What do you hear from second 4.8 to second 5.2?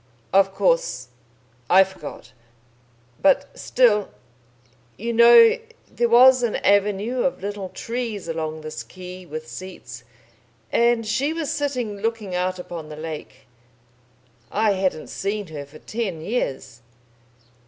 You